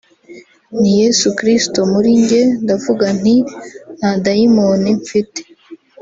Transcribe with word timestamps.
ni 0.79 0.91
Yesu 0.99 1.27
Kristo 1.37 1.79
muri 1.93 2.09
njye 2.21 2.41
ndavuga 2.63 3.05
nti 3.19 3.35
nta 3.97 4.11
Dayimoni 4.23 4.89
mfite 5.01 5.41